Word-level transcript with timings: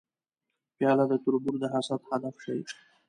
پیاله 0.77 1.05
د 1.11 1.13
تربور 1.23 1.55
د 1.61 1.63
حسد 1.73 2.01
هدف 2.11 2.35
شي. 2.45 2.59